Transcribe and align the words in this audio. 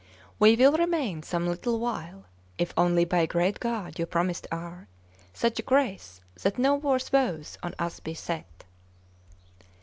'We 0.39 0.55
will 0.55 0.71
remain 0.79 1.21
some 1.21 1.45
little 1.45 1.77
while, 1.79 2.25
If 2.57 2.73
only 2.75 3.05
by 3.05 3.27
great 3.27 3.59
God 3.59 3.99
you 3.99 4.07
promised 4.07 4.47
are 4.51 4.87
Such 5.31 5.63
grace 5.63 6.21
that 6.41 6.57
no 6.57 6.73
worse 6.73 7.11
woes 7.11 7.55
on 7.61 7.75
us 7.77 7.99
be 7.99 8.15
set. 8.15 8.63